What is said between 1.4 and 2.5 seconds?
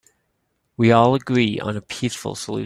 on a peaceful